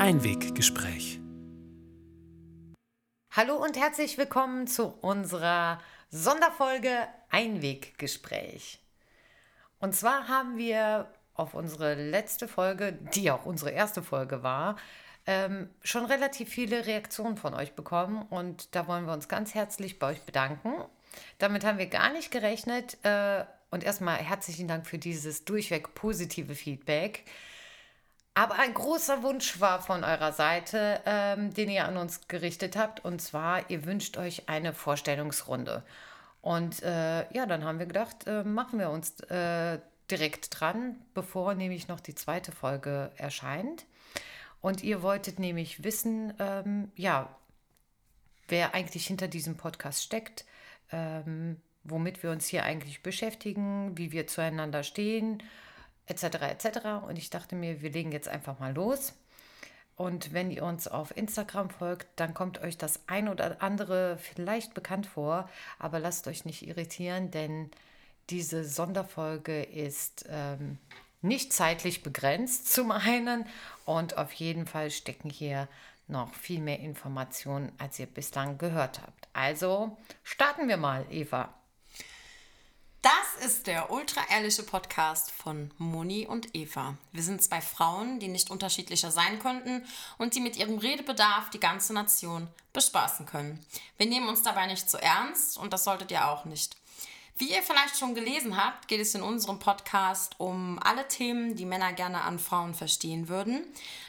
Einweggespräch. 0.00 1.20
Hallo 3.32 3.56
und 3.56 3.76
herzlich 3.76 4.16
willkommen 4.16 4.66
zu 4.66 4.86
unserer 4.86 5.78
Sonderfolge 6.08 7.06
Einweggespräch. 7.28 8.80
Und 9.78 9.94
zwar 9.94 10.26
haben 10.26 10.56
wir 10.56 11.12
auf 11.34 11.52
unsere 11.52 11.96
letzte 11.96 12.48
Folge, 12.48 12.98
die 13.14 13.30
auch 13.30 13.44
unsere 13.44 13.72
erste 13.72 14.02
Folge 14.02 14.42
war, 14.42 14.76
ähm, 15.26 15.68
schon 15.82 16.06
relativ 16.06 16.48
viele 16.48 16.86
Reaktionen 16.86 17.36
von 17.36 17.52
euch 17.52 17.74
bekommen 17.74 18.22
und 18.22 18.74
da 18.74 18.86
wollen 18.86 19.04
wir 19.04 19.12
uns 19.12 19.28
ganz 19.28 19.52
herzlich 19.54 19.98
bei 19.98 20.12
euch 20.12 20.22
bedanken. 20.22 20.72
Damit 21.36 21.62
haben 21.62 21.76
wir 21.76 21.88
gar 21.88 22.10
nicht 22.10 22.30
gerechnet 22.30 22.96
äh, 23.04 23.44
und 23.70 23.84
erstmal 23.84 24.16
herzlichen 24.16 24.66
Dank 24.66 24.86
für 24.86 24.96
dieses 24.96 25.44
durchweg 25.44 25.94
positive 25.94 26.54
Feedback. 26.54 27.26
Aber 28.34 28.58
ein 28.58 28.74
großer 28.74 29.22
Wunsch 29.22 29.60
war 29.60 29.82
von 29.82 30.04
eurer 30.04 30.32
Seite, 30.32 31.00
ähm, 31.04 31.52
den 31.52 31.68
ihr 31.68 31.86
an 31.86 31.96
uns 31.96 32.28
gerichtet 32.28 32.76
habt, 32.76 33.04
und 33.04 33.20
zwar, 33.20 33.68
ihr 33.70 33.84
wünscht 33.84 34.16
euch 34.16 34.48
eine 34.48 34.72
Vorstellungsrunde. 34.72 35.82
Und 36.40 36.82
äh, 36.82 37.30
ja, 37.34 37.46
dann 37.46 37.64
haben 37.64 37.78
wir 37.78 37.86
gedacht, 37.86 38.26
äh, 38.26 38.44
machen 38.44 38.78
wir 38.78 38.90
uns 38.90 39.20
äh, 39.20 39.78
direkt 40.10 40.58
dran, 40.58 40.96
bevor 41.12 41.54
nämlich 41.54 41.88
noch 41.88 42.00
die 42.00 42.14
zweite 42.14 42.52
Folge 42.52 43.10
erscheint. 43.16 43.84
Und 44.60 44.82
ihr 44.82 45.02
wolltet 45.02 45.38
nämlich 45.38 45.84
wissen, 45.84 46.32
ähm, 46.38 46.92
ja, 46.94 47.34
wer 48.48 48.74
eigentlich 48.74 49.06
hinter 49.06 49.28
diesem 49.28 49.56
Podcast 49.56 50.02
steckt, 50.02 50.44
ähm, 50.92 51.60
womit 51.82 52.22
wir 52.22 52.30
uns 52.30 52.46
hier 52.46 52.64
eigentlich 52.64 53.02
beschäftigen, 53.02 53.96
wie 53.96 54.12
wir 54.12 54.26
zueinander 54.26 54.82
stehen 54.82 55.42
etc. 56.10 56.24
etc. 56.42 56.78
Und 57.08 57.16
ich 57.16 57.30
dachte 57.30 57.54
mir, 57.54 57.80
wir 57.80 57.90
legen 57.90 58.12
jetzt 58.12 58.28
einfach 58.28 58.58
mal 58.58 58.74
los. 58.74 59.14
Und 59.96 60.32
wenn 60.32 60.50
ihr 60.50 60.64
uns 60.64 60.88
auf 60.88 61.14
Instagram 61.16 61.68
folgt, 61.68 62.06
dann 62.16 62.32
kommt 62.32 62.62
euch 62.62 62.78
das 62.78 63.00
ein 63.06 63.28
oder 63.28 63.62
andere 63.62 64.16
vielleicht 64.18 64.72
bekannt 64.72 65.06
vor, 65.06 65.48
aber 65.78 65.98
lasst 65.98 66.26
euch 66.26 66.46
nicht 66.46 66.66
irritieren, 66.66 67.30
denn 67.30 67.70
diese 68.30 68.64
Sonderfolge 68.64 69.62
ist 69.62 70.24
ähm, 70.30 70.78
nicht 71.20 71.52
zeitlich 71.52 72.02
begrenzt 72.02 72.72
zum 72.72 72.92
einen 72.92 73.44
und 73.84 74.16
auf 74.16 74.32
jeden 74.32 74.66
Fall 74.66 74.90
stecken 74.90 75.28
hier 75.28 75.68
noch 76.06 76.32
viel 76.34 76.60
mehr 76.60 76.80
Informationen, 76.80 77.70
als 77.78 77.98
ihr 77.98 78.06
bislang 78.06 78.56
gehört 78.56 79.02
habt. 79.02 79.28
Also 79.34 79.98
starten 80.24 80.68
wir 80.68 80.78
mal, 80.78 81.04
Eva. 81.10 81.52
Das 83.02 83.46
ist 83.46 83.66
der 83.66 83.90
ultra-ehrliche 83.90 84.62
Podcast 84.62 85.30
von 85.30 85.70
Moni 85.78 86.26
und 86.26 86.54
Eva. 86.54 86.98
Wir 87.12 87.22
sind 87.22 87.42
zwei 87.42 87.62
Frauen, 87.62 88.20
die 88.20 88.28
nicht 88.28 88.50
unterschiedlicher 88.50 89.10
sein 89.10 89.38
könnten 89.38 89.86
und 90.18 90.34
die 90.34 90.40
mit 90.40 90.58
ihrem 90.58 90.76
Redebedarf 90.76 91.48
die 91.48 91.60
ganze 91.60 91.94
Nation 91.94 92.48
bespaßen 92.74 93.24
können. 93.24 93.64
Wir 93.96 94.04
nehmen 94.04 94.28
uns 94.28 94.42
dabei 94.42 94.66
nicht 94.66 94.90
zu 94.90 95.00
ernst 95.00 95.56
und 95.56 95.72
das 95.72 95.84
solltet 95.84 96.10
ihr 96.10 96.28
auch 96.28 96.44
nicht. 96.44 96.76
Wie 97.38 97.50
ihr 97.50 97.62
vielleicht 97.62 97.96
schon 97.96 98.14
gelesen 98.14 98.62
habt, 98.62 98.86
geht 98.86 99.00
es 99.00 99.14
in 99.14 99.22
unserem 99.22 99.58
Podcast 99.60 100.34
um 100.36 100.78
alle 100.82 101.08
Themen, 101.08 101.56
die 101.56 101.64
Männer 101.64 101.94
gerne 101.94 102.20
an 102.20 102.38
Frauen 102.38 102.74
verstehen 102.74 103.28
würden, 103.28 103.64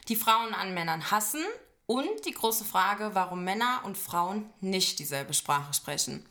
die 0.10 0.18
Frauen 0.18 0.54
an 0.54 0.74
Männern 0.74 1.12
hassen 1.12 1.46
und 1.86 2.26
die 2.26 2.34
große 2.34 2.66
Frage, 2.66 3.12
warum 3.14 3.46
Männer 3.46 3.84
und 3.86 3.98
Frauen 3.98 4.50
nicht 4.60 5.00
dieselbe 5.00 5.34
Sprache 5.34 5.74
sprechen. 5.74 6.26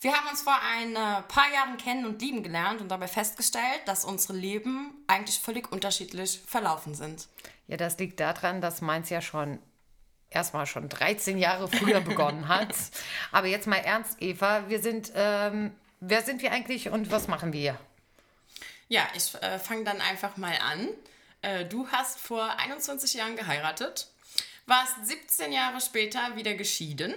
Wir 0.00 0.12
haben 0.12 0.28
uns 0.28 0.42
vor 0.42 0.58
ein 0.62 0.94
äh, 0.94 1.22
paar 1.22 1.52
Jahren 1.52 1.76
kennen 1.76 2.06
und 2.06 2.22
lieben 2.22 2.42
gelernt 2.44 2.80
und 2.80 2.88
dabei 2.88 3.08
festgestellt, 3.08 3.82
dass 3.86 4.04
unsere 4.04 4.34
Leben 4.34 4.92
eigentlich 5.08 5.40
völlig 5.40 5.72
unterschiedlich 5.72 6.40
verlaufen 6.46 6.94
sind. 6.94 7.26
Ja, 7.66 7.76
das 7.76 7.98
liegt 7.98 8.20
daran, 8.20 8.60
dass 8.60 8.80
meins 8.80 9.10
ja 9.10 9.20
schon 9.20 9.58
erstmal 10.30 10.66
schon 10.66 10.88
13 10.88 11.38
Jahre 11.38 11.68
früher 11.68 12.00
begonnen 12.00 12.48
hat. 12.48 12.74
Aber 13.32 13.48
jetzt 13.48 13.66
mal 13.66 13.76
ernst, 13.76 14.22
Eva, 14.22 14.68
wir 14.68 14.80
sind, 14.80 15.12
ähm, 15.16 15.72
wer 16.00 16.22
sind 16.22 16.42
wir 16.42 16.52
eigentlich 16.52 16.90
und 16.90 17.10
was 17.10 17.26
machen 17.26 17.52
wir? 17.52 17.76
Ja, 18.88 19.02
ich 19.14 19.34
äh, 19.42 19.58
fange 19.58 19.84
dann 19.84 20.00
einfach 20.00 20.36
mal 20.36 20.56
an. 20.60 20.88
Äh, 21.42 21.64
du 21.64 21.88
hast 21.88 22.20
vor 22.20 22.58
21 22.58 23.14
Jahren 23.14 23.36
geheiratet, 23.36 24.08
warst 24.68 25.04
17 25.04 25.52
Jahre 25.52 25.80
später 25.80 26.36
wieder 26.36 26.54
geschieden 26.54 27.14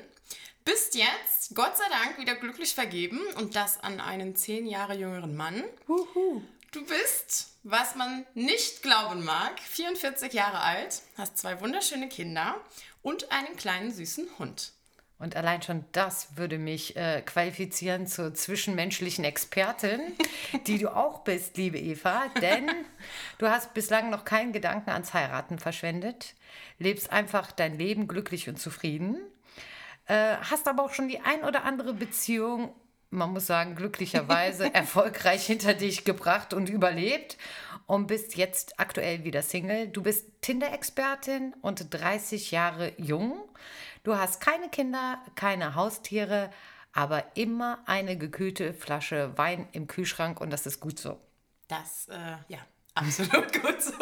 bist 0.63 0.95
jetzt, 0.95 1.55
Gott 1.55 1.75
sei 1.77 1.89
Dank, 1.89 2.19
wieder 2.19 2.35
glücklich 2.35 2.75
vergeben 2.75 3.19
und 3.37 3.55
das 3.55 3.79
an 3.83 3.99
einen 3.99 4.35
zehn 4.35 4.67
Jahre 4.67 4.93
jüngeren 4.93 5.35
Mann. 5.35 5.63
Huhu. 5.87 6.41
Du 6.71 6.85
bist, 6.85 7.49
was 7.63 7.95
man 7.95 8.25
nicht 8.33 8.81
glauben 8.81 9.25
mag, 9.25 9.59
44 9.59 10.31
Jahre 10.33 10.59
alt, 10.61 11.01
hast 11.17 11.37
zwei 11.37 11.59
wunderschöne 11.59 12.07
Kinder 12.09 12.61
und 13.01 13.31
einen 13.31 13.55
kleinen 13.57 13.91
süßen 13.91 14.29
Hund. 14.37 14.71
Und 15.21 15.35
allein 15.35 15.61
schon 15.61 15.85
das 15.91 16.35
würde 16.35 16.57
mich 16.57 16.95
äh, 16.95 17.21
qualifizieren 17.21 18.07
zur 18.07 18.33
zwischenmenschlichen 18.33 19.23
Expertin, 19.23 20.01
die 20.67 20.79
du 20.79 20.95
auch 20.95 21.19
bist, 21.19 21.57
liebe 21.57 21.79
Eva. 21.79 22.23
Denn 22.41 22.69
du 23.37 23.47
hast 23.47 23.73
bislang 23.73 24.09
noch 24.09 24.25
keinen 24.25 24.51
Gedanken 24.51 24.89
ans 24.89 25.13
Heiraten 25.13 25.59
verschwendet, 25.59 26.35
lebst 26.79 27.11
einfach 27.11 27.51
dein 27.51 27.77
Leben 27.77 28.07
glücklich 28.07 28.49
und 28.49 28.59
zufrieden 28.59 29.17
äh, 30.11 30.35
hast 30.41 30.67
aber 30.67 30.83
auch 30.83 30.93
schon 30.93 31.07
die 31.07 31.21
ein 31.21 31.43
oder 31.43 31.63
andere 31.63 31.93
Beziehung, 31.93 32.73
man 33.11 33.31
muss 33.31 33.47
sagen, 33.47 33.75
glücklicherweise 33.75 34.65
erfolgreich 34.73 35.45
hinter 35.45 35.73
dich 35.73 36.03
gebracht 36.03 36.53
und 36.53 36.69
überlebt 36.69 37.37
und 37.87 38.07
bist 38.07 38.35
jetzt 38.35 38.77
aktuell 38.77 39.23
wieder 39.23 39.41
Single. 39.41 39.87
Du 39.87 40.03
bist 40.03 40.25
Tinder-Expertin 40.41 41.53
und 41.61 41.93
30 41.93 42.51
Jahre 42.51 42.91
jung. 42.97 43.41
Du 44.03 44.17
hast 44.17 44.41
keine 44.41 44.69
Kinder, 44.69 45.19
keine 45.35 45.75
Haustiere, 45.75 46.49
aber 46.91 47.23
immer 47.35 47.79
eine 47.85 48.17
gekühlte 48.17 48.73
Flasche 48.73 49.37
Wein 49.37 49.67
im 49.73 49.85
Kühlschrank 49.87 50.41
und 50.41 50.49
das 50.49 50.65
ist 50.65 50.79
gut 50.79 50.99
so. 50.99 51.19
Das, 51.67 52.07
äh, 52.07 52.37
ja, 52.47 52.59
absolut 52.95 53.53
gut 53.61 53.81
so. 53.81 53.93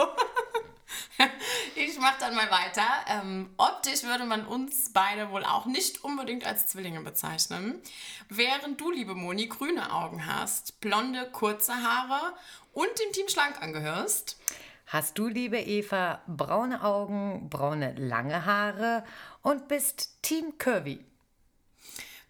ich 1.76 2.00
mache 2.00 2.16
dann 2.22 2.34
mal 2.34 2.50
weiter. 2.50 2.88
Ähm, 3.08 3.50
optisch 3.58 4.04
würde 4.04 4.24
man 4.24 4.46
uns 4.46 4.94
beide 4.94 5.32
wohl 5.32 5.44
auch 5.44 5.66
nicht 5.66 6.04
unbedingt 6.04 6.46
als 6.46 6.68
Zwillinge 6.68 7.02
bezeichnen. 7.02 7.82
Während 8.30 8.80
du, 8.80 8.92
liebe 8.92 9.16
Moni, 9.16 9.48
grüne 9.48 9.94
Augen 9.94 10.26
hast, 10.26 10.80
blonde, 10.80 11.30
kurze 11.32 11.74
Haare 11.74 12.34
und 12.72 12.88
dem 12.88 13.12
Team 13.12 13.28
Schlank 13.28 13.62
angehörst. 13.62 14.40
Hast 14.88 15.20
du, 15.20 15.28
liebe 15.28 15.60
Eva, 15.60 16.22
braune 16.26 16.84
Augen, 16.84 17.48
braune, 17.50 17.94
lange 17.96 18.46
Haare 18.46 19.04
und 19.42 19.68
bist 19.68 20.22
Team 20.22 20.58
Curvy. 20.58 21.00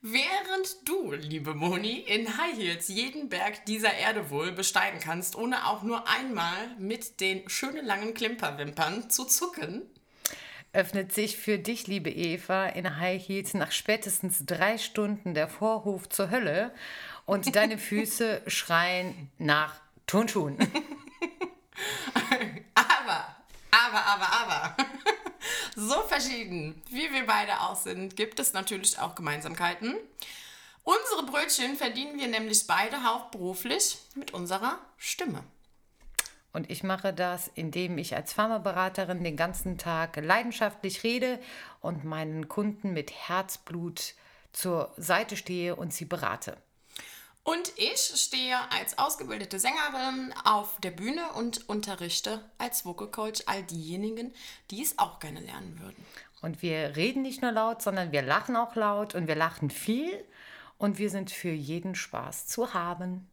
Während 0.02 0.88
du, 0.88 1.12
liebe 1.12 1.54
Moni, 1.54 2.00
in 2.00 2.38
High 2.38 2.58
Heels 2.58 2.88
jeden 2.88 3.28
Berg 3.28 3.66
dieser 3.66 3.94
Erde 3.94 4.30
wohl 4.30 4.54
besteigen 4.54 5.02
kannst, 5.02 5.36
ohne 5.36 5.68
auch 5.68 5.84
nur 5.84 6.08
einmal 6.08 6.76
mit 6.78 7.20
den 7.20 7.50
schönen 7.50 7.86
langen 7.86 8.14
Klimperwimpern 8.14 9.10
zu 9.10 9.26
zucken, 9.26 9.82
öffnet 10.72 11.12
sich 11.12 11.38
für 11.38 11.58
dich, 11.58 11.88
liebe 11.88 12.12
Eva, 12.12 12.68
in 12.68 12.98
High 12.98 13.22
Heels 13.28 13.54
nach 13.56 13.72
spätestens 13.72 14.46
drei 14.46 14.78
Stunden 14.78 15.34
der 15.34 15.48
Vorhof 15.48 16.08
zur 16.08 16.30
Hölle 16.30 16.72
und 17.26 17.56
deine 17.56 17.78
Füße 17.80 18.44
schreien 18.48 19.32
nach 19.38 19.76
Turnschuhen. 20.08 20.58
aber, 22.74 23.36
aber, 23.72 24.06
aber, 24.06 24.32
aber. 24.32 24.76
So 25.82 26.02
verschieden, 26.02 26.82
wie 26.90 27.10
wir 27.10 27.26
beide 27.26 27.62
auch 27.62 27.78
sind, 27.78 28.18
gibt 28.18 28.42
es 28.42 28.52
natürlich 28.52 29.00
auch 29.00 29.16
Gemeinsamkeiten. 29.16 29.96
Unsere 30.84 31.24
Brötchen 31.26 31.78
verdienen 31.78 32.20
wir 32.20 32.28
nämlich 32.28 32.68
beide 32.68 33.06
hauptberuflich 33.06 33.98
mit 34.14 34.34
unserer 34.34 34.78
Stimme. 34.98 35.42
Und 36.52 36.70
ich 36.70 36.84
mache 36.84 37.14
das, 37.14 37.50
indem 37.56 37.98
ich 37.98 38.14
als 38.14 38.34
Pharmaberaterin 38.34 39.24
den 39.24 39.38
ganzen 39.38 39.78
Tag 39.78 40.18
leidenschaftlich 40.18 41.06
rede 41.06 41.40
und 41.80 42.04
meinen 42.04 42.50
Kunden 42.50 42.92
mit 42.92 43.14
Herzblut 43.14 44.16
zur 44.52 44.94
Seite 44.98 45.38
stehe 45.38 45.78
und 45.78 45.94
sie 45.94 46.06
berate. 46.06 46.58
Und 47.44 47.72
ich 47.78 48.00
stehe 48.00 48.58
als 48.72 48.98
ausgebildete 48.98 49.60
Sängerin 49.60 50.34
auf 50.44 50.80
der 50.82 50.92
Bühne 50.92 51.32
und 51.36 51.68
unterrichte 51.68 52.44
als 52.58 52.86
Vocal 52.86 53.10
Coach 53.10 53.42
all 53.48 53.64
diejenigen, 53.64 54.34
die 54.72 54.82
es 54.82 55.00
auch 55.00 55.20
gerne 55.20 55.40
lernen 55.40 55.80
würden. 55.80 56.06
Und 56.42 56.62
wir 56.62 56.96
reden 56.96 57.22
nicht 57.22 57.42
nur 57.42 57.52
laut, 57.52 57.82
sondern 57.82 58.12
wir 58.12 58.22
lachen 58.22 58.56
auch 58.56 58.76
laut 58.76 59.16
und 59.16 59.28
wir 59.28 59.36
lachen 59.36 59.70
viel 59.70 60.24
und 60.78 60.98
wir 60.98 61.10
sind 61.10 61.32
für 61.32 61.52
jeden 61.52 61.96
Spaß 61.96 62.48
zu 62.48 62.74
haben. 62.74 63.30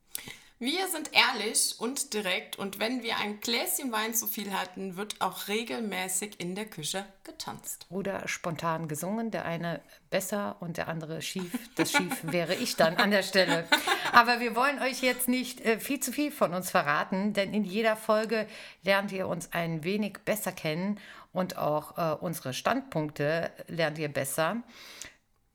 Wir 0.59 0.89
sind 0.89 1.11
ehrlich 1.13 1.75
und 1.77 2.15
direkt 2.15 2.57
und 2.59 2.79
wenn 2.79 3.03
wir 3.03 3.19
ein 3.19 3.41
Gläschen 3.41 3.93
Wein 3.93 4.15
zu 4.15 4.27
viel 4.27 4.55
hatten, 4.55 4.97
wird 4.97 5.21
auch 5.21 5.49
regelmäßig 5.49 6.41
in 6.41 6.55
der 6.55 6.65
Küche 6.65 7.05
getanzt. 7.25 7.85
Oder 7.91 8.27
spontan 8.27 8.89
gesungen, 8.89 9.31
der 9.31 9.45
eine 9.45 9.83
besser 10.09 10.57
und 10.61 10.79
der 10.79 10.89
andere 10.89 11.21
schief. 11.21 11.53
Das 11.75 11.93
schief 11.93 12.21
wäre 12.23 12.55
ich 12.55 12.75
dann 12.75 12.97
an 12.97 13.11
der 13.11 13.23
Stelle. 13.23 13.69
Aber 14.13 14.41
wir 14.41 14.57
wollen 14.57 14.81
euch 14.81 15.03
jetzt 15.03 15.29
nicht 15.29 15.61
äh, 15.61 15.79
viel 15.79 16.01
zu 16.01 16.11
viel 16.11 16.33
von 16.33 16.55
uns 16.55 16.71
verraten, 16.71 17.35
denn 17.35 17.53
in 17.53 17.65
jeder 17.65 17.95
Folge 17.95 18.47
lernt 18.83 19.13
ihr 19.13 19.29
uns 19.29 19.53
ein 19.53 19.85
wenig 19.85 20.21
besser 20.25 20.53
kennen 20.53 20.99
und 21.35 21.59
auch 21.59 21.99
äh, 21.99 22.17
unsere 22.19 22.55
Standpunkte 22.55 23.51
lernt 23.69 23.99
ihr 23.99 24.09
besser. 24.09 24.63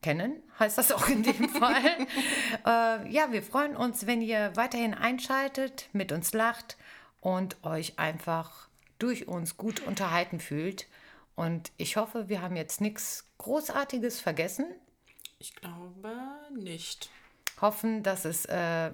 Kennen, 0.01 0.42
heißt 0.59 0.77
das 0.77 0.92
auch 0.92 1.07
in 1.07 1.24
dem 1.24 1.50
Fall. 1.62 2.07
äh, 2.65 3.09
ja, 3.09 3.31
wir 3.31 3.44
freuen 3.44 3.75
uns, 3.75 4.07
wenn 4.07 4.21
ihr 4.21 4.51
weiterhin 4.56 4.94
einschaltet, 4.94 5.89
mit 5.94 6.12
uns 6.12 6.33
lacht 6.33 6.77
und 7.21 7.63
euch 7.63 7.98
einfach 8.00 8.68
durch 9.00 9.27
uns 9.27 9.57
gut 9.57 9.80
unterhalten 9.81 10.39
fühlt. 10.39 10.88
Und 11.36 11.71
ich 11.77 11.98
hoffe, 11.98 12.30
wir 12.30 12.42
haben 12.42 12.56
jetzt 12.56 12.81
nichts 12.81 13.25
Großartiges 13.38 14.19
vergessen. 14.19 14.65
Ich 15.39 15.56
glaube 15.56 16.13
nicht. 16.56 17.09
Hoffen, 17.59 18.04
dass 18.04 18.25
es 18.25 18.45
äh, 18.45 18.92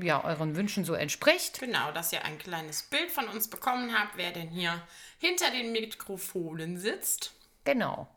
ja, 0.00 0.24
euren 0.24 0.56
Wünschen 0.56 0.84
so 0.84 0.94
entspricht. 0.94 1.60
Genau, 1.60 1.92
dass 1.92 2.12
ihr 2.12 2.24
ein 2.24 2.38
kleines 2.38 2.82
Bild 2.84 3.10
von 3.10 3.28
uns 3.28 3.48
bekommen 3.48 3.98
habt, 3.98 4.16
wer 4.16 4.32
denn 4.32 4.48
hier 4.48 4.82
hinter 5.18 5.50
den 5.50 5.72
Mikrofonen 5.72 6.78
sitzt. 6.78 7.32
Genau. 7.64 8.08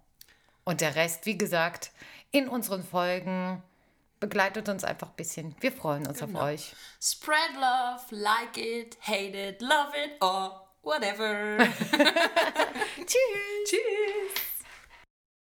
Und 0.63 0.81
der 0.81 0.95
Rest, 0.95 1.25
wie 1.25 1.37
gesagt, 1.37 1.91
in 2.31 2.47
unseren 2.47 2.83
Folgen 2.83 3.61
begleitet 4.19 4.69
uns 4.69 4.83
einfach 4.83 5.09
ein 5.09 5.15
bisschen. 5.15 5.55
Wir 5.59 5.71
freuen 5.71 6.07
uns 6.07 6.19
genau. 6.19 6.39
auf 6.39 6.45
euch. 6.45 6.73
Spread 7.01 7.55
love, 7.55 8.03
like 8.11 8.57
it, 8.57 8.97
hate 9.01 9.35
it, 9.37 9.61
love 9.61 9.91
it 9.97 10.21
or 10.21 10.67
whatever. 10.83 11.57
Tschüss. 12.95 13.17
Tschüss. 13.65 14.30